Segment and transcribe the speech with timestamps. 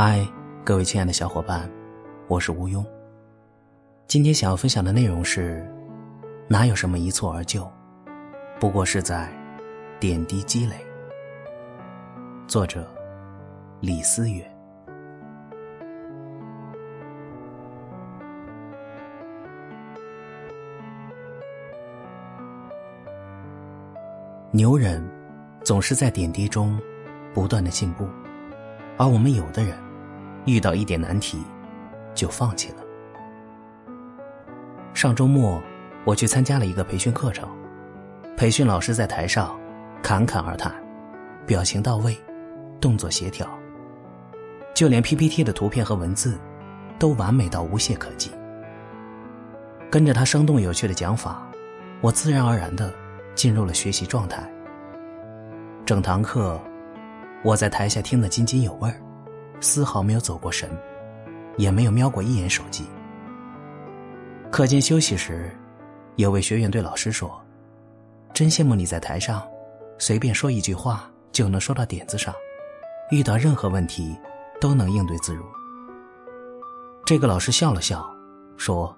[0.00, 0.24] 嗨，
[0.64, 1.68] 各位亲爱的小伙伴，
[2.28, 2.86] 我是吴庸。
[4.06, 5.68] 今天想要分享的内容是：
[6.46, 7.68] 哪有什么一蹴而就，
[8.60, 9.28] 不过是在
[9.98, 10.76] 点滴积累。
[12.46, 12.86] 作者：
[13.80, 14.48] 李思远。
[24.52, 25.04] 牛人
[25.64, 26.80] 总是在点滴中
[27.34, 28.06] 不断的进步，
[28.96, 29.76] 而我们有的人
[30.48, 31.42] 遇到一点难题
[32.14, 32.76] 就放弃了。
[34.94, 35.62] 上周末
[36.04, 37.48] 我去参加了一个培训课程，
[38.36, 39.58] 培训老师在台上
[40.02, 40.74] 侃侃而谈，
[41.46, 42.16] 表情到位，
[42.80, 43.48] 动作协调，
[44.74, 46.38] 就连 PPT 的图片和文字
[46.98, 48.30] 都完美到无懈可击。
[49.90, 51.46] 跟着他生动有趣的讲法，
[52.00, 52.92] 我自然而然的。
[53.34, 54.42] 进入了学习状态。
[55.86, 56.60] 整堂课，
[57.44, 59.00] 我在台下听得津津有味儿，
[59.60, 60.70] 丝毫没有走过神，
[61.56, 62.86] 也没有瞄过一眼手机。
[64.50, 65.50] 课间休息时，
[66.16, 67.40] 有位学员对老师说
[68.32, 69.46] ：“真羡慕你在台上，
[69.98, 72.34] 随便说一句话就能说到点子上，
[73.10, 74.16] 遇到任何问题
[74.60, 75.44] 都能应对自如。”
[77.04, 78.08] 这个老师笑了笑，
[78.56, 78.94] 说：“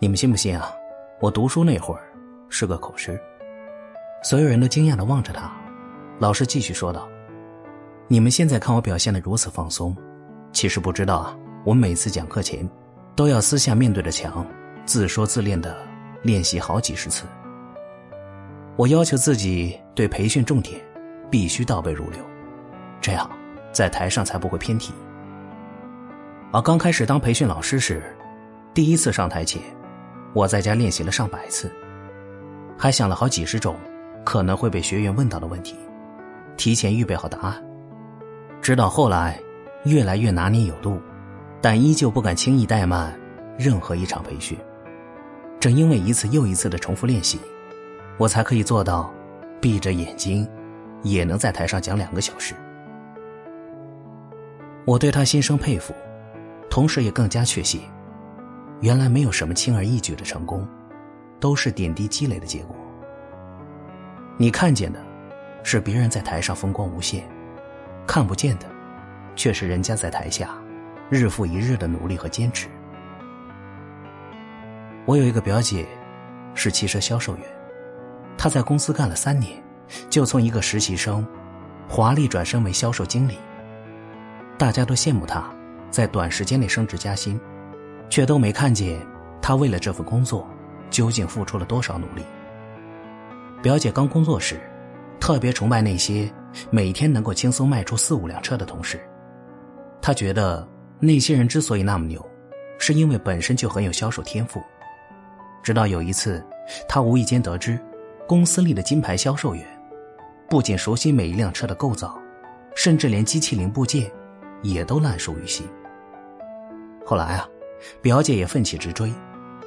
[0.00, 0.72] 你们信不信啊？
[1.20, 2.02] 我读书那会儿
[2.48, 3.20] 是个口吃。”
[4.22, 5.50] 所有人都惊讶的望着他，
[6.18, 7.08] 老师继续说道
[8.12, 9.96] ：“你们现在看我表现的如此放松，
[10.52, 12.68] 其实不知道啊，我每次讲课前，
[13.14, 14.44] 都要私下面对着墙，
[14.84, 15.76] 自说自练的
[16.24, 17.24] 练习好几十次。
[18.74, 20.80] 我要求自己对培训重点
[21.30, 22.20] 必须倒背如流，
[23.00, 23.30] 这样
[23.70, 24.92] 在台上才不会偏题。
[26.50, 28.02] 而刚开始当培训老师时，
[28.74, 29.62] 第一次上台前，
[30.34, 31.70] 我在家练习了上百次，
[32.76, 33.76] 还想了好几十种。”
[34.26, 35.76] 可能会被学员问到的问题，
[36.56, 37.69] 提前预备好答案。
[38.62, 39.40] 直到后来，
[39.84, 41.00] 越来越拿捏有度，
[41.60, 43.18] 但依旧不敢轻易怠慢
[43.58, 44.56] 任何一场培训。
[45.58, 47.38] 正因为一次又一次的重复练习，
[48.18, 49.12] 我才可以做到
[49.60, 50.48] 闭着眼睛
[51.02, 52.54] 也能在台上讲两个小时。
[54.84, 55.94] 我对他心生佩服，
[56.68, 57.82] 同时也更加确信，
[58.80, 60.66] 原来没有什么轻而易举的成功，
[61.38, 62.76] 都是点滴积累的结果。
[64.36, 64.98] 你看见的，
[65.62, 67.22] 是别人在台上风光无限；
[68.06, 68.66] 看不见的，
[69.36, 70.50] 却是人家在台下
[71.08, 72.68] 日复一日的努力和坚持。
[75.06, 75.86] 我有一个表姐，
[76.54, 77.44] 是汽车销售员，
[78.36, 79.62] 她在公司干了三年，
[80.08, 81.26] 就从一个实习生
[81.88, 83.38] 华丽转身为销售经理。
[84.58, 85.50] 大家都羡慕她
[85.90, 87.40] 在短时间内升职加薪，
[88.08, 89.00] 却都没看见
[89.40, 90.46] 她为了这份工作
[90.90, 92.22] 究竟付出了多少努力。
[93.62, 94.60] 表姐刚工作时，
[95.18, 96.30] 特别崇拜那些
[96.70, 99.00] 每天能够轻松卖出四五辆车的同事。
[100.02, 100.66] 他觉得
[100.98, 102.24] 那些人之所以那么牛，
[102.78, 104.62] 是因为本身就很有销售天赋。
[105.62, 106.44] 直到有一次，
[106.88, 107.78] 他无意间得知，
[108.26, 109.64] 公司里的金牌销售员，
[110.48, 112.18] 不仅熟悉每一辆车的构造，
[112.74, 114.10] 甚至连机器零部件，
[114.62, 115.66] 也都烂熟于心。
[117.04, 117.48] 后来啊，
[118.00, 119.12] 表姐也奋起直追，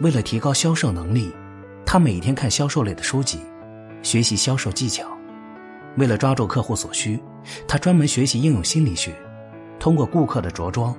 [0.00, 1.34] 为了提高销售能力，
[1.84, 3.40] 她每天看销售类的书籍。
[4.02, 5.06] 学习销售技巧，
[5.96, 7.20] 为了抓住客户所需，
[7.66, 9.12] 他专门学习应用心理学，
[9.78, 10.94] 通过顾客的着装、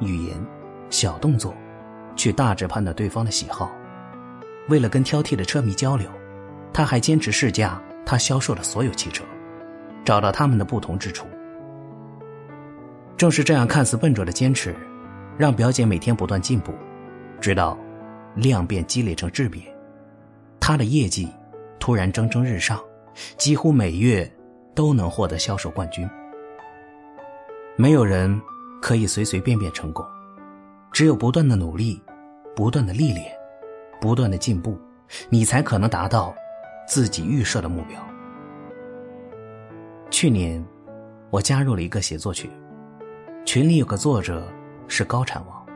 [0.00, 0.36] 语言、
[0.90, 1.54] 小动作，
[2.16, 3.70] 去大致判断对方的喜好。
[4.68, 6.08] 为了跟挑剔的车迷交流，
[6.72, 9.24] 他还坚持试驾他销售的所有汽车，
[10.04, 11.26] 找到他们的不同之处。
[13.16, 14.74] 正是这样看似笨拙的坚持，
[15.36, 16.72] 让表姐每天不断进步，
[17.40, 17.76] 直到
[18.34, 19.64] 量变积累成质变，
[20.60, 21.28] 她的业绩。
[21.80, 22.78] 突然蒸蒸日上，
[23.36, 24.30] 几乎每月
[24.74, 26.08] 都能获得销售冠军。
[27.76, 28.40] 没有人
[28.82, 30.04] 可以随随便便成功，
[30.90, 32.02] 只有不断的努力、
[32.56, 33.26] 不断的历练、
[34.00, 34.78] 不断的进步，
[35.28, 36.34] 你才可能达到
[36.86, 38.00] 自己预设的目标。
[40.10, 40.64] 去年，
[41.30, 42.50] 我加入了一个写作群，
[43.44, 44.46] 群里有个作者
[44.88, 45.66] 是高产王，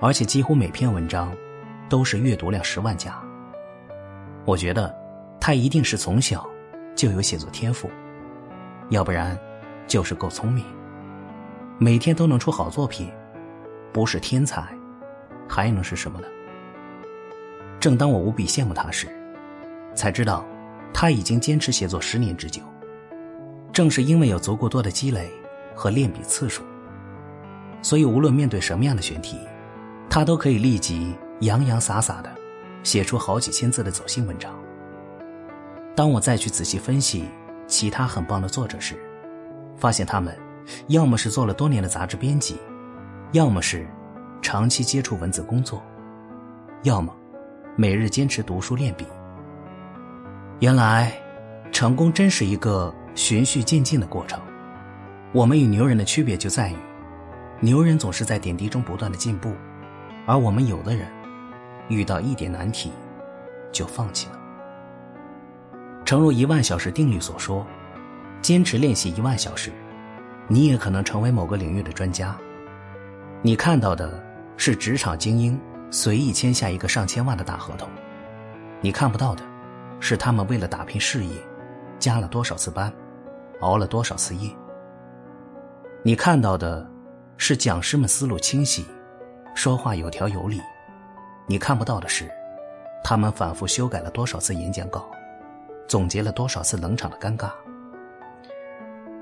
[0.00, 1.32] 而且几乎每篇文章
[1.88, 3.22] 都是阅读量十万加。
[4.44, 5.03] 我觉得。
[5.46, 6.48] 他一定是从小
[6.96, 7.90] 就有写作天赋，
[8.88, 9.38] 要不然
[9.86, 10.64] 就是够聪明，
[11.76, 13.12] 每天都能出好作品，
[13.92, 14.66] 不是天才，
[15.46, 16.26] 还能是什么呢？
[17.78, 19.06] 正当我无比羡慕他时，
[19.94, 20.46] 才知道
[20.94, 22.62] 他已经坚持写作十年之久。
[23.70, 25.30] 正是因为有足够多的积累
[25.74, 26.62] 和练笔次数，
[27.82, 29.38] 所以无论面对什么样的选题，
[30.08, 32.34] 他都可以立即洋洋洒洒的
[32.82, 34.50] 写出好几千字的走心文章。
[35.94, 37.24] 当我再去仔细分析
[37.66, 38.96] 其他很棒的作者时，
[39.76, 40.36] 发现他们
[40.88, 42.58] 要么是做了多年的杂志编辑，
[43.32, 43.86] 要么是
[44.42, 45.82] 长期接触文字工作，
[46.82, 47.14] 要么
[47.76, 49.06] 每日坚持读书练笔。
[50.60, 51.12] 原来，
[51.70, 54.40] 成功真是一个循序渐进的过程。
[55.32, 56.76] 我们与牛人的区别就在于，
[57.60, 59.52] 牛人总是在点滴中不断的进步，
[60.26, 61.06] 而我们有的人
[61.88, 62.92] 遇到一点难题
[63.72, 64.40] 就放弃了。
[66.04, 67.66] 诚如一万小时定律所说，
[68.42, 69.72] 坚持练习一万小时，
[70.48, 72.36] 你也可能成为某个领域的专家。
[73.40, 74.22] 你看到的
[74.56, 75.58] 是职场精英
[75.90, 77.88] 随意签下一个上千万的大合同，
[78.82, 79.42] 你看不到的
[79.98, 81.36] 是他们为了打拼事业，
[81.98, 82.92] 加了多少次班，
[83.60, 84.50] 熬了多少次夜。
[86.02, 86.86] 你看到的
[87.38, 88.84] 是讲师们思路清晰，
[89.54, 90.58] 说话有条有理；
[91.46, 92.30] 你看不到的是，
[93.02, 95.10] 他们反复修改了多少次演讲稿，
[95.86, 97.50] 总结了多少次冷场的尴尬。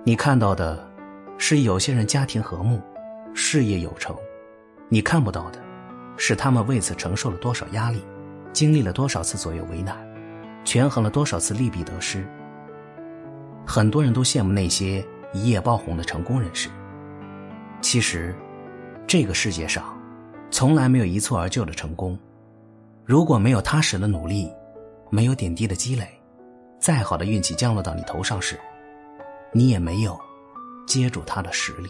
[0.04, 0.88] 你看到的
[1.38, 2.80] 是有些人家庭和睦，
[3.34, 4.14] 事业有成；
[4.88, 5.58] 你看不到的
[6.16, 8.02] 是他们为此承受了多少压力，
[8.52, 9.96] 经历了多少次左右为难，
[10.64, 12.26] 权衡了多少次利弊得失。
[13.66, 15.04] 很多人都羡慕那些。
[15.34, 16.68] 一夜爆红的成功人士，
[17.80, 18.34] 其实，
[19.06, 19.98] 这个世界上，
[20.50, 22.18] 从来没有一蹴而就的成功。
[23.02, 24.52] 如果没有踏实的努力，
[25.08, 26.06] 没有点滴的积累，
[26.82, 28.58] 再好的运气降落到你头上时，
[29.52, 30.20] 你也没有
[30.84, 31.88] 接住他的实力。